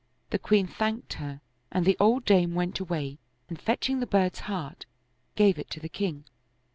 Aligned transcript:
The 0.31 0.39
queen 0.39 0.65
thanked 0.65 1.13
her 1.13 1.41
and 1.71 1.85
the 1.85 1.95
old 1.99 2.25
dame 2.25 2.55
went 2.55 2.79
away 2.79 3.19
and 3.49 3.61
fetching 3.61 3.99
the 3.99 4.07
bird's 4.07 4.39
heart, 4.39 4.87
gave 5.35 5.59
it 5.59 5.69
to 5.69 5.79
the 5.79 5.89
king. 5.89 6.25